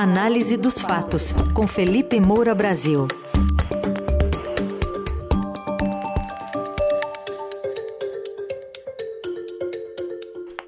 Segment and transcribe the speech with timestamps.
[0.00, 3.08] Análise dos fatos, com Felipe Moura Brasil.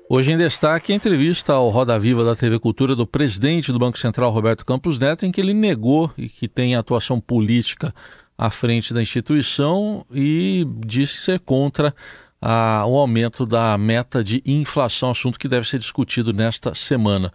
[0.09, 4.01] Hoje em destaque a entrevista ao Roda Viva da TV Cultura do presidente do Banco
[4.01, 7.95] Central, Roberto Campos Neto, em que ele negou e que tem atuação política
[8.37, 11.95] à frente da instituição e disse ser contra
[12.43, 17.33] a, o aumento da meta de inflação, assunto que deve ser discutido nesta semana.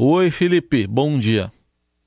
[0.00, 1.50] Oi, Felipe, bom dia.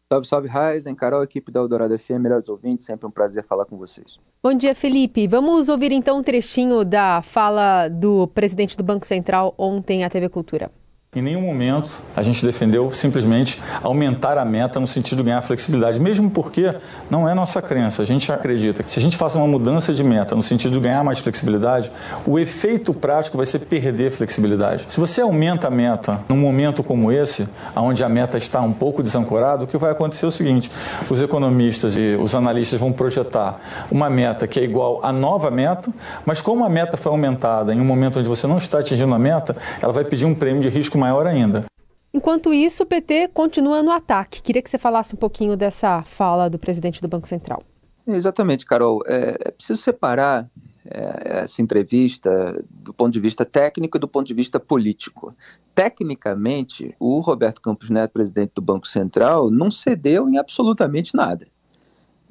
[0.07, 3.77] Salve, salve, Raizen, Carol, equipe da Eldorado FM, melhores ouvintes, sempre um prazer falar com
[3.77, 4.17] vocês.
[4.41, 5.27] Bom dia, Felipe.
[5.27, 10.29] Vamos ouvir então um trechinho da fala do presidente do Banco Central ontem à TV
[10.29, 10.71] Cultura.
[11.13, 15.99] Em nenhum momento a gente defendeu simplesmente aumentar a meta no sentido de ganhar flexibilidade,
[15.99, 16.73] mesmo porque
[17.09, 18.01] não é nossa crença.
[18.01, 20.79] A gente acredita que se a gente faça uma mudança de meta no sentido de
[20.79, 21.91] ganhar mais flexibilidade,
[22.25, 24.85] o efeito prático vai ser perder flexibilidade.
[24.87, 29.03] Se você aumenta a meta num momento como esse, onde a meta está um pouco
[29.03, 30.71] desancorada, o que vai acontecer é o seguinte:
[31.09, 33.59] os economistas e os analistas vão projetar
[33.91, 35.91] uma meta que é igual à nova meta,
[36.25, 39.19] mas como a meta foi aumentada em um momento onde você não está atingindo a
[39.19, 41.65] meta, ela vai pedir um prêmio de risco maior ainda.
[42.13, 44.41] Enquanto isso, o PT continua no ataque.
[44.41, 47.63] Queria que você falasse um pouquinho dessa fala do presidente do Banco Central.
[48.05, 49.01] Exatamente, Carol.
[49.07, 50.49] É, é preciso separar
[50.85, 55.33] é, essa entrevista do ponto de vista técnico e do ponto de vista político.
[55.73, 61.47] Tecnicamente, o Roberto Campos Neto, presidente do Banco Central, não cedeu em absolutamente nada.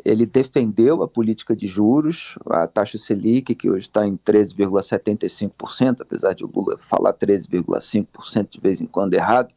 [0.05, 6.34] Ele defendeu a política de juros, a taxa Selic, que hoje está em 13,75%, apesar
[6.34, 9.53] de o Lula falar 13,5% de vez em quando errado.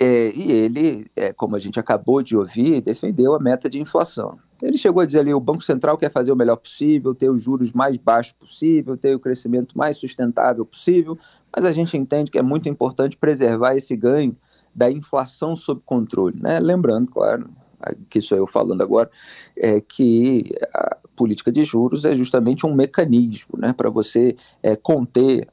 [0.00, 4.38] É, e ele, é, como a gente acabou de ouvir, defendeu a meta de inflação.
[4.62, 7.42] Ele chegou a dizer ali: o Banco Central quer fazer o melhor possível, ter os
[7.42, 11.18] juros mais baixos possível, ter o crescimento mais sustentável possível,
[11.54, 14.36] mas a gente entende que é muito importante preservar esse ganho
[14.72, 16.40] da inflação sob controle.
[16.40, 16.60] Né?
[16.60, 17.50] Lembrando, claro,
[18.08, 19.10] que sou eu falando agora,
[19.56, 25.48] é que a política de juros é justamente um mecanismo né, para você é, conter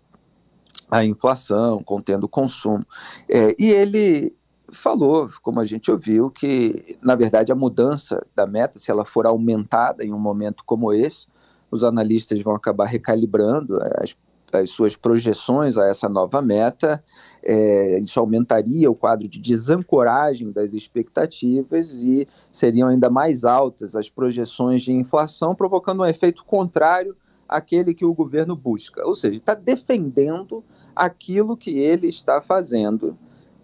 [0.89, 2.85] a inflação, contendo o consumo.
[3.29, 4.33] É, e ele
[4.69, 9.25] falou, como a gente ouviu, que na verdade a mudança da meta, se ela for
[9.25, 11.27] aumentada em um momento como esse,
[11.71, 14.15] os analistas vão acabar recalibrando as
[14.59, 17.03] as suas projeções a essa nova meta,
[17.43, 24.09] é, isso aumentaria o quadro de desancoragem das expectativas e seriam ainda mais altas as
[24.09, 27.15] projeções de inflação, provocando um efeito contrário
[27.47, 29.05] àquele que o governo busca.
[29.05, 30.63] Ou seja, está defendendo
[30.95, 33.17] aquilo que ele está fazendo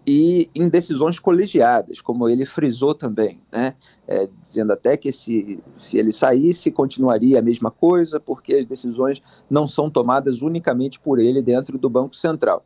[0.06, 3.74] e em decisões colegiadas, como ele frisou também, né?
[4.06, 9.22] É, dizendo até que se, se ele saísse, continuaria a mesma coisa, porque as decisões
[9.48, 12.64] não são tomadas unicamente por ele dentro do Banco Central.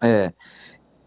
[0.00, 0.32] É,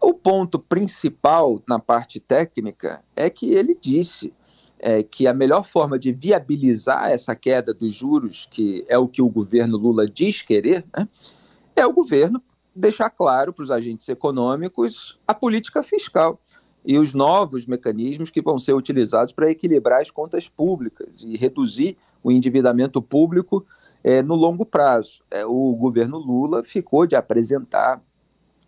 [0.02, 4.32] o ponto principal na parte técnica é que ele disse
[4.78, 9.22] é, que a melhor forma de viabilizar essa queda dos juros, que é o que
[9.22, 11.08] o governo Lula diz querer, né,
[11.76, 12.42] é o governo
[12.74, 16.40] deixar claro para os agentes econômicos a política fiscal
[16.84, 21.96] e os novos mecanismos que vão ser utilizados para equilibrar as contas públicas e reduzir
[22.22, 23.66] o endividamento público
[24.02, 25.22] é, no longo prazo.
[25.30, 28.02] É, o governo Lula ficou de apresentar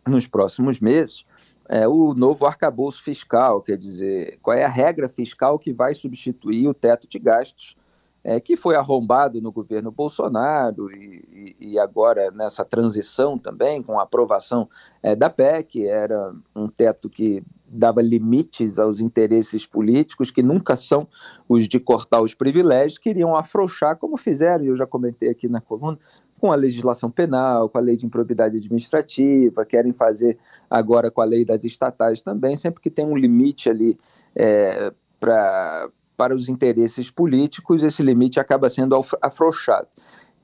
[0.07, 1.25] nos próximos meses
[1.69, 6.69] é, o novo arcabouço fiscal, quer dizer, qual é a regra fiscal que vai substituir
[6.69, 7.77] o teto de gastos
[8.25, 13.99] é, que foi arrombado no governo Bolsonaro e, e, e, agora nessa transição também, com
[13.99, 14.69] a aprovação
[15.03, 21.09] é, da PEC, era um teto que dava limites aos interesses políticos, que nunca são
[21.49, 25.61] os de cortar os privilégios, queriam afrouxar, como fizeram, e eu já comentei aqui na
[25.61, 25.99] coluna,
[26.39, 30.37] com a legislação penal, com a lei de improbidade administrativa, querem fazer
[30.69, 33.99] agora com a lei das estatais também, sempre que tem um limite ali
[34.35, 35.89] é, para
[36.23, 39.89] para os interesses políticos, esse limite acaba sendo afrouxado.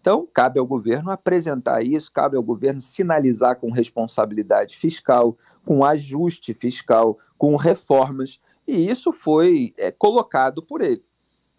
[0.01, 6.53] Então, cabe ao governo apresentar isso, cabe ao governo sinalizar com responsabilidade fiscal, com ajuste
[6.53, 11.05] fiscal, com reformas, e isso foi é, colocado por ele.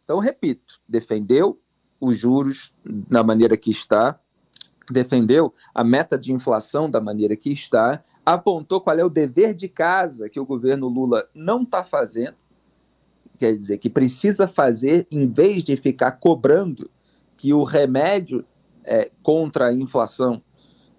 [0.03, 1.57] Então, repito, defendeu
[1.97, 4.19] os juros da maneira que está,
[4.91, 9.69] defendeu a meta de inflação da maneira que está, apontou qual é o dever de
[9.69, 12.35] casa que o governo Lula não está fazendo,
[13.39, 16.89] quer dizer, que precisa fazer, em vez de ficar cobrando
[17.37, 18.45] que o remédio
[18.83, 20.41] é, contra a inflação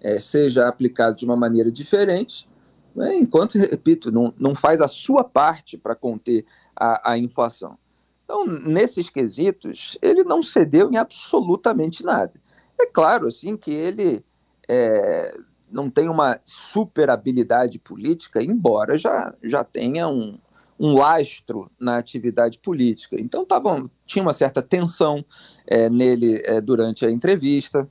[0.01, 2.49] é, seja aplicado de uma maneira diferente,
[2.95, 6.45] né, enquanto, repito, não, não faz a sua parte para conter
[6.75, 7.77] a, a inflação.
[8.23, 12.33] Então, nesses quesitos, ele não cedeu em absolutamente nada.
[12.79, 14.25] É claro, assim, que ele
[14.67, 15.37] é,
[15.69, 20.39] não tem uma super habilidade política, embora já, já tenha um,
[20.81, 23.15] um lastro na atividade política.
[23.21, 25.23] Então tava, tinha uma certa tensão
[25.67, 27.87] é, nele é, durante a entrevista.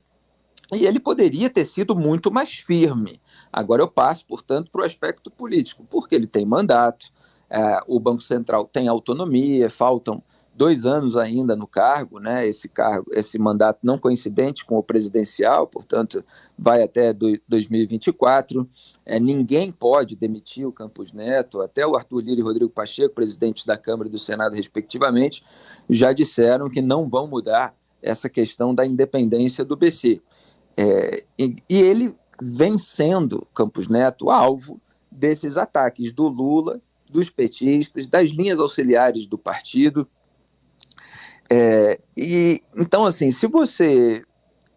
[0.72, 3.20] E ele poderia ter sido muito mais firme.
[3.52, 7.06] Agora eu passo, portanto, para o aspecto político, porque ele tem mandato,
[7.48, 10.20] é, o Banco Central tem autonomia, faltam
[10.60, 12.46] dois anos ainda no cargo, né?
[12.46, 16.22] Esse cargo, esse mandato não coincidente com o presidencial, portanto,
[16.58, 18.68] vai até do, 2024.
[19.06, 23.64] É, ninguém pode demitir o Campos Neto, até o Arthur Lira e Rodrigo Pacheco, presidentes
[23.64, 25.42] da Câmara e do Senado, respectivamente,
[25.88, 30.20] já disseram que não vão mudar essa questão da independência do BC.
[30.76, 34.78] É, e, e ele vem sendo, Campos Neto, alvo
[35.10, 40.06] desses ataques do Lula, dos petistas, das linhas auxiliares do partido.
[41.52, 44.24] É, e então, assim, se você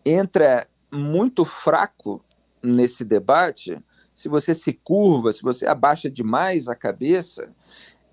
[0.04, 2.24] entra muito fraco
[2.62, 3.78] nesse debate,
[4.14, 7.50] se você se curva, se você abaixa demais a cabeça,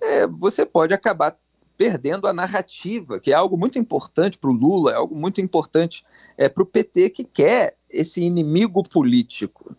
[0.00, 1.36] é, você pode acabar
[1.76, 6.04] perdendo a narrativa, que é algo muito importante para o Lula, é algo muito importante
[6.36, 9.74] é, para o PT que quer esse inimigo político.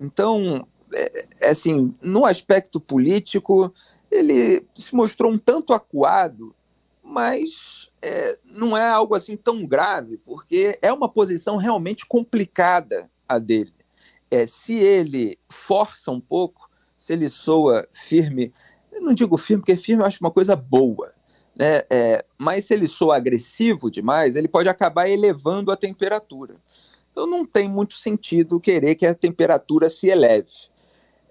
[0.00, 3.74] Então, é, é, assim, no aspecto político,
[4.10, 6.54] ele se mostrou um tanto acuado,
[7.10, 13.38] mas é, não é algo assim tão grave, porque é uma posição realmente complicada a
[13.38, 13.74] dele.
[14.30, 18.52] É, se ele força um pouco, se ele soa firme,
[18.92, 21.12] não digo firme, porque firme eu acho uma coisa boa,
[21.56, 21.82] né?
[21.90, 26.56] É, mas se ele soa agressivo demais, ele pode acabar elevando a temperatura.
[27.10, 30.70] Então não tem muito sentido querer que a temperatura se eleve.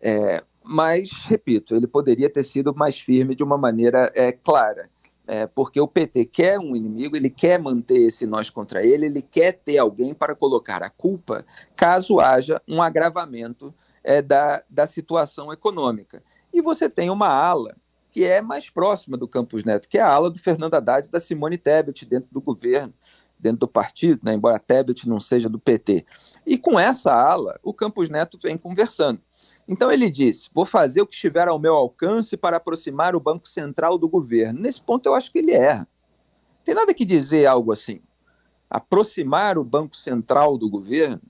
[0.02, 4.90] É, mas, repito, ele poderia ter sido mais firme de uma maneira é, clara
[5.30, 9.22] é, porque o PT quer um inimigo, ele quer manter esse nós contra ele, ele
[9.22, 11.46] quer ter alguém para colocar a culpa
[11.76, 13.72] caso haja um agravamento
[14.04, 16.24] é, da, da situação econômica.
[16.52, 17.78] E você tem uma ala
[18.10, 21.12] que é mais próxima do Campos Neto, que é a ala do Fernando Haddad e
[21.12, 22.92] da Simone Tebet dentro do governo,
[23.38, 26.08] dentro do partido, né, embora Tebet não seja do PT.
[26.44, 29.22] E com essa ala, o Campos Neto vem conversando.
[29.69, 33.48] Então ele disse: vou fazer o que estiver ao meu alcance para aproximar o Banco
[33.48, 34.60] Central do governo.
[34.60, 35.88] Nesse ponto eu acho que ele erra.
[36.66, 38.01] Tem nada que dizer algo assim.
[38.68, 41.21] Aproximar o Banco Central do governo.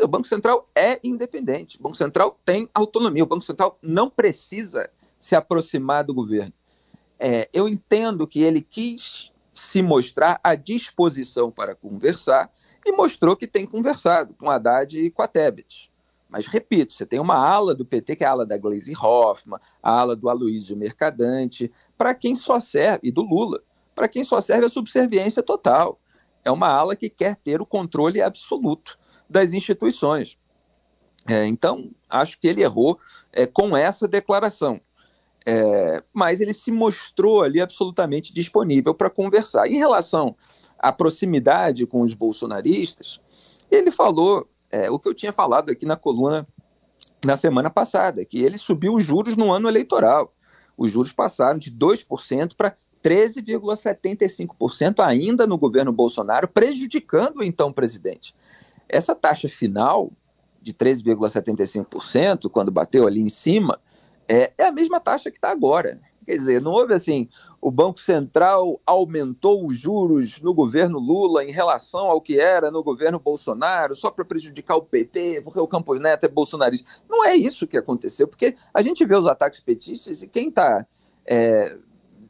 [0.00, 1.78] O Banco Central é independente.
[1.78, 3.24] O Banco Central tem autonomia.
[3.24, 4.90] O Banco Central não precisa
[5.20, 6.52] se aproximar do governo.
[7.18, 12.50] É, eu entendo que ele quis se mostrar à disposição para conversar
[12.86, 15.91] e mostrou que tem conversado com Haddad e com a Tebet.
[16.32, 19.60] Mas, repito, você tem uma ala do PT, que é a ala da Gleisi Hoffmann,
[19.82, 23.62] a ala do Aloysio Mercadante, para quem só serve, e do Lula,
[23.94, 26.00] para quem só serve a subserviência total.
[26.42, 28.98] É uma ala que quer ter o controle absoluto
[29.28, 30.38] das instituições.
[31.28, 32.98] É, então, acho que ele errou
[33.30, 34.80] é, com essa declaração.
[35.44, 39.68] É, mas ele se mostrou ali absolutamente disponível para conversar.
[39.68, 40.34] Em relação
[40.78, 43.20] à proximidade com os bolsonaristas,
[43.70, 46.48] ele falou é, o que eu tinha falado aqui na coluna
[47.24, 50.34] na semana passada, que ele subiu os juros no ano eleitoral.
[50.76, 58.34] Os juros passaram de 2% para 13,75% ainda no governo Bolsonaro, prejudicando o então presidente.
[58.88, 60.10] Essa taxa final
[60.60, 63.78] de 13,75%, quando bateu ali em cima,
[64.28, 66.00] é, é a mesma taxa que está agora.
[66.24, 67.28] Quer dizer, não houve assim,
[67.62, 72.82] o Banco Central aumentou os juros no governo Lula em relação ao que era no
[72.82, 76.90] governo Bolsonaro, só para prejudicar o PT, porque o Campos Neto é bolsonarista.
[77.08, 80.84] Não é isso que aconteceu, porque a gente vê os ataques petistas e quem tá,
[81.24, 81.78] é,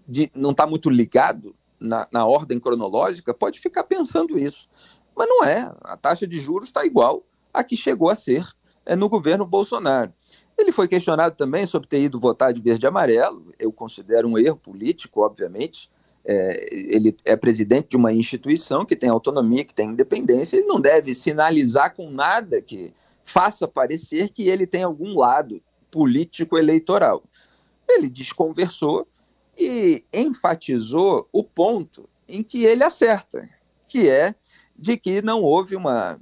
[0.06, 4.68] de, não está muito ligado na, na ordem cronológica pode ficar pensando isso.
[5.16, 5.74] Mas não é.
[5.80, 7.24] A taxa de juros está igual
[7.54, 8.46] a que chegou a ser
[8.84, 10.12] é, no governo Bolsonaro.
[10.56, 13.52] Ele foi questionado também sobre ter ido votar de verde e amarelo.
[13.58, 15.90] Eu considero um erro político, obviamente.
[16.24, 20.56] É, ele é presidente de uma instituição que tem autonomia, que tem independência.
[20.56, 22.92] Ele não deve sinalizar com nada que
[23.24, 27.22] faça parecer que ele tem algum lado político eleitoral.
[27.88, 29.06] Ele desconversou
[29.58, 33.48] e enfatizou o ponto em que ele acerta,
[33.86, 34.34] que é
[34.76, 36.18] de que não houve uma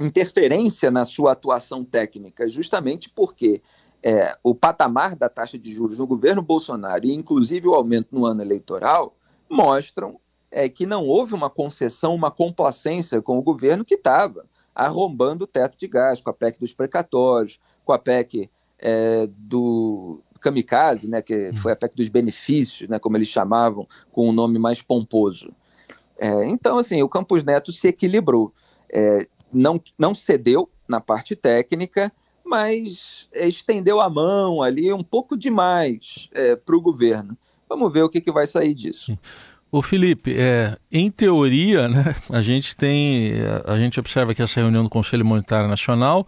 [0.00, 3.62] interferência na sua atuação técnica, justamente porque
[4.02, 8.26] é, o patamar da taxa de juros no governo Bolsonaro e inclusive o aumento no
[8.26, 9.16] ano eleitoral
[9.48, 10.18] mostram
[10.50, 14.44] é, que não houve uma concessão, uma complacência com o governo que estava
[14.74, 20.20] arrombando o teto de gás, com a PEC dos precatórios, com a PEC é, do
[20.40, 21.56] kamikaze, né, que hum.
[21.56, 25.54] foi a PEC dos benefícios, né, como eles chamavam, com um nome mais pomposo.
[26.18, 28.52] É, então, assim, o Campos Neto se equilibrou.
[28.92, 32.12] É, não, não cedeu na parte técnica,
[32.44, 37.36] mas estendeu a mão ali um pouco demais é, para o governo.
[37.68, 39.16] Vamos ver o que, que vai sair disso.
[39.70, 43.32] O Felipe, é, em teoria, né, a gente tem,
[43.64, 46.26] a gente observa que essa reunião do Conselho Monetário Nacional,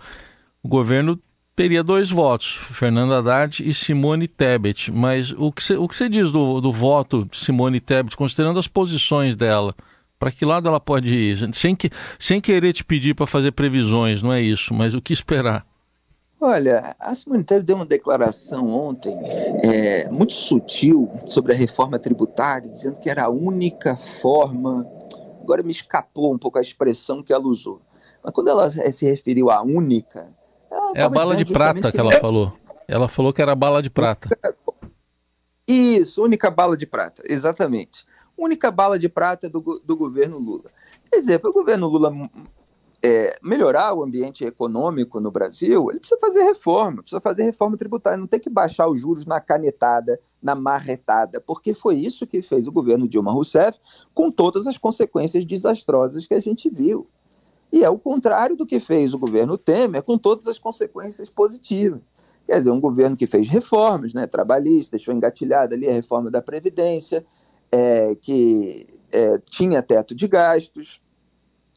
[0.63, 1.21] o governo
[1.55, 4.91] teria dois votos, Fernando Haddad e Simone Tebet.
[4.91, 8.59] Mas o que você, o que você diz do, do voto de Simone Tebet, considerando
[8.59, 9.75] as posições dela?
[10.25, 11.55] Para que lado ela pode ir?
[11.55, 15.13] Sem, que, sem querer te pedir para fazer previsões, não é isso, mas o que
[15.13, 15.67] esperar?
[16.41, 19.15] Olha, a Simone Tebet deu uma declaração ontem
[19.63, 24.89] é, muito sutil sobre a reforma tributária, dizendo que era a única forma.
[25.43, 27.83] Agora me escapou um pouco a expressão que ela usou.
[28.23, 30.33] Mas quando ela se referiu à única.
[30.95, 32.51] É a bala de prata que ela falou.
[32.89, 34.31] Ela falou que era bala de prata.
[35.69, 38.07] Isso, única bala de prata, exatamente.
[38.37, 40.71] Única bala de prata do, do governo Lula.
[41.11, 42.13] Quer dizer, para o governo Lula
[43.05, 48.17] é, melhorar o ambiente econômico no Brasil, ele precisa fazer reforma, precisa fazer reforma tributária,
[48.17, 52.67] não tem que baixar os juros na canetada, na marretada, porque foi isso que fez
[52.67, 53.79] o governo Dilma Rousseff,
[54.15, 57.07] com todas as consequências desastrosas que a gente viu.
[57.71, 62.01] E é o contrário do que fez o governo Temer, com todas as consequências positivas.
[62.47, 66.41] Quer dizer, um governo que fez reformas né, trabalhistas, deixou engatilhada ali a reforma da
[66.41, 67.27] Previdência,
[67.75, 71.03] é, que é, tinha teto de gastos,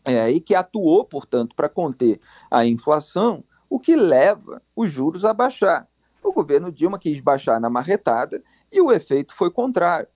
[0.06, 2.20] é, e que atuou, portanto, para conter
[2.52, 5.88] a inflação, o que leva os juros a baixar.
[6.24, 10.08] O governo Dilma quis baixar na marretada e o efeito foi contrário.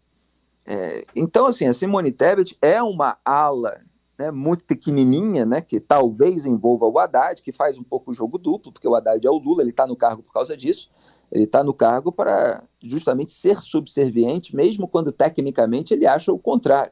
[0.68, 3.82] É, então, assim, a Simone Tebet é uma ala
[4.20, 8.38] né, muito pequenininha, né, que talvez envolva o Haddad, que faz um pouco o jogo
[8.38, 10.92] duplo, porque o Haddad é o Lula, ele está no cargo por causa disso,
[11.32, 16.92] ele está no cargo para justamente ser subserviente, mesmo quando tecnicamente ele acha o contrário.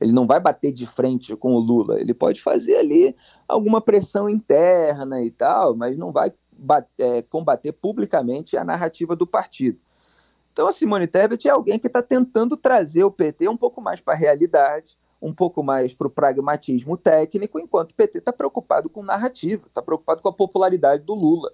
[0.00, 2.00] Ele não vai bater de frente com o Lula.
[2.00, 3.14] Ele pode fazer ali
[3.46, 9.26] alguma pressão interna e tal, mas não vai bater, é, combater publicamente a narrativa do
[9.26, 9.78] partido.
[10.52, 14.00] Então a Simone Tebet é alguém que está tentando trazer o PT um pouco mais
[14.00, 18.88] para a realidade, um pouco mais para o pragmatismo técnico, enquanto o PT está preocupado
[18.88, 21.52] com narrativa, está preocupado com a popularidade do Lula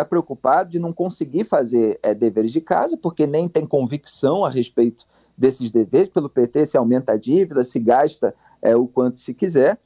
[0.00, 4.50] está preocupado de não conseguir fazer é, deveres de casa, porque nem tem convicção a
[4.50, 6.08] respeito desses deveres.
[6.08, 9.78] Pelo PT se aumenta a dívida, se gasta é, o quanto se quiser,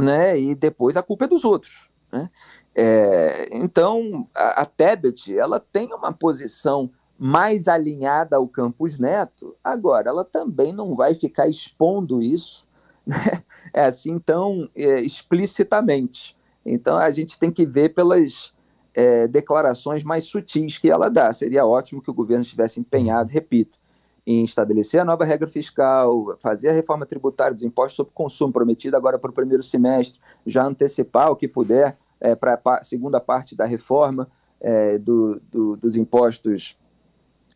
[0.00, 0.38] né?
[0.38, 1.88] e depois a culpa é dos outros.
[2.12, 2.30] Né?
[2.74, 10.08] É, então, a, a Tebet ela tem uma posição mais alinhada ao Campos Neto, agora
[10.08, 12.64] ela também não vai ficar expondo isso
[13.04, 13.42] né?
[13.74, 16.36] é assim tão é, explicitamente.
[16.64, 18.52] Então a gente tem que ver pelas
[18.94, 21.32] é, declarações mais sutis que ela dá.
[21.32, 23.78] Seria ótimo que o governo estivesse empenhado, repito,
[24.26, 28.96] em estabelecer a nova regra fiscal, fazer a reforma tributária dos impostos sobre consumo prometida
[28.96, 33.56] agora para o primeiro semestre, já antecipar o que puder é, para a segunda parte
[33.56, 34.28] da reforma
[34.60, 36.76] é, do, do, dos impostos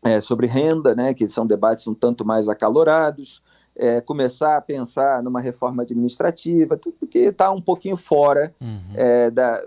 [0.03, 3.41] é, sobre renda, né, que são debates um tanto mais acalorados,
[3.75, 8.79] é, começar a pensar numa reforma administrativa, tudo que está um pouquinho fora uhum.
[8.95, 9.63] é, da,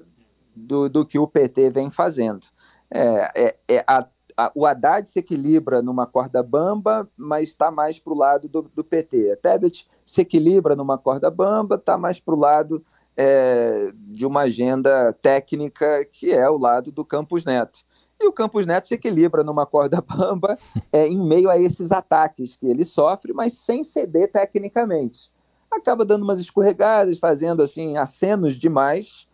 [0.57, 2.47] do, do que o PT vem fazendo.
[2.91, 7.99] É, é, é a, a, o Haddad se equilibra numa corda bamba, mas está mais
[7.99, 9.33] para o lado do, do, PT.
[9.33, 12.85] A Tebet se equilibra numa corda bamba, está mais para o lado
[13.17, 17.81] é, de uma agenda técnica, que é o lado do Campos Neto.
[18.21, 20.59] E o Campos Neto se equilibra numa corda bamba
[20.93, 25.31] é, em meio a esses ataques que ele sofre, mas sem ceder tecnicamente.
[25.71, 29.27] Acaba dando umas escorregadas, fazendo assim acenos demais,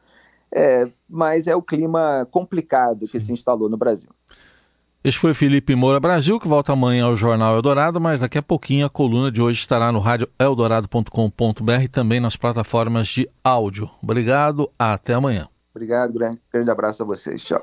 [0.52, 4.10] é, mas é o clima complicado que se instalou no Brasil.
[5.04, 8.86] Este foi Felipe Moura Brasil, que volta amanhã ao Jornal Eldorado, mas daqui a pouquinho
[8.86, 13.90] a coluna de hoje estará no rádio eldorado.com.br e também nas plataformas de áudio.
[14.00, 15.48] Obrigado, até amanhã.
[15.74, 17.42] Obrigado, grande, grande abraço a vocês.
[17.42, 17.62] Tchau.